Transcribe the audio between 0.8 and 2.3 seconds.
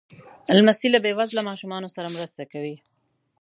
له بې وزله ماشومانو سره